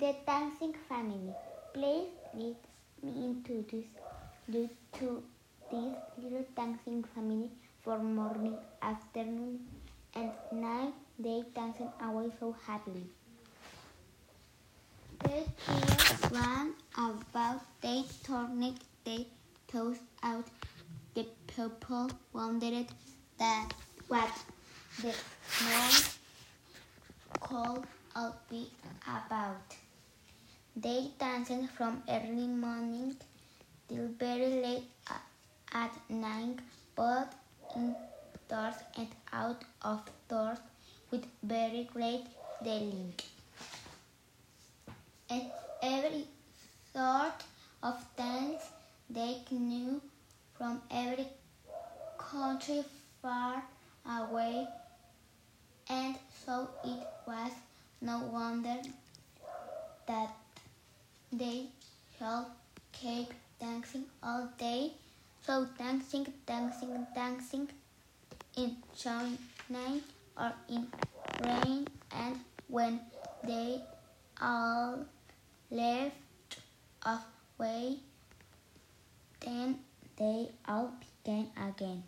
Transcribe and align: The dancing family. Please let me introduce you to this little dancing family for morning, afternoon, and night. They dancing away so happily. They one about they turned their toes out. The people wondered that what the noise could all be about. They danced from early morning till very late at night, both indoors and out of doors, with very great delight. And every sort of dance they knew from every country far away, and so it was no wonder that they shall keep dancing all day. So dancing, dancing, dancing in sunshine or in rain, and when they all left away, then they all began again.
The 0.00 0.14
dancing 0.26 0.74
family. 0.88 1.34
Please 1.74 2.08
let 2.32 2.56
me 3.02 3.26
introduce 3.26 3.84
you 4.48 4.70
to 4.94 5.22
this 5.70 5.94
little 6.16 6.46
dancing 6.56 7.04
family 7.14 7.50
for 7.84 7.98
morning, 7.98 8.56
afternoon, 8.80 9.60
and 10.14 10.30
night. 10.52 10.94
They 11.18 11.44
dancing 11.54 11.90
away 12.02 12.30
so 12.40 12.56
happily. 12.66 13.04
They 15.22 15.44
one 16.30 16.72
about 16.96 17.60
they 17.82 18.04
turned 18.24 18.80
their 19.04 19.26
toes 19.68 19.98
out. 20.22 20.46
The 21.12 21.26
people 21.46 22.10
wondered 22.32 22.86
that 23.38 23.74
what 24.08 24.32
the 25.02 25.14
noise 25.68 26.18
could 27.42 27.84
all 28.16 28.40
be 28.48 28.70
about. 29.06 29.76
They 30.82 31.10
danced 31.18 31.72
from 31.76 32.02
early 32.08 32.46
morning 32.46 33.14
till 33.86 34.06
very 34.18 34.62
late 34.62 34.84
at 35.72 35.92
night, 36.08 36.60
both 36.96 37.34
indoors 37.76 38.76
and 38.96 39.08
out 39.30 39.62
of 39.82 40.00
doors, 40.30 40.56
with 41.10 41.26
very 41.42 41.86
great 41.92 42.24
delight. 42.64 43.22
And 45.28 45.50
every 45.82 46.24
sort 46.94 47.44
of 47.82 48.02
dance 48.16 48.70
they 49.10 49.42
knew 49.50 50.00
from 50.56 50.80
every 50.90 51.28
country 52.16 52.84
far 53.20 53.62
away, 54.08 54.66
and 55.90 56.14
so 56.46 56.70
it 56.84 57.06
was 57.26 57.52
no 58.00 58.20
wonder 58.32 58.78
that 60.06 60.39
they 61.32 61.66
shall 62.18 62.50
keep 62.92 63.32
dancing 63.60 64.04
all 64.22 64.48
day. 64.58 64.92
So 65.46 65.66
dancing, 65.78 66.26
dancing, 66.46 67.06
dancing 67.14 67.68
in 68.56 68.76
sunshine 68.94 70.02
or 70.36 70.52
in 70.68 70.86
rain, 71.42 71.88
and 72.12 72.36
when 72.68 73.00
they 73.44 73.80
all 74.40 75.06
left 75.70 76.58
away, 77.04 77.96
then 79.40 79.78
they 80.16 80.50
all 80.68 80.92
began 81.24 81.48
again. 81.56 82.02